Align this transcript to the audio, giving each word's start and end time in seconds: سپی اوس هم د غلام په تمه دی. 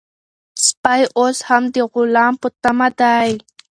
سپی 0.65 1.01
اوس 1.17 1.37
هم 1.49 1.63
د 1.73 1.75
غلام 1.91 2.33
په 2.41 2.47
تمه 2.61 2.89
دی. 2.99 3.29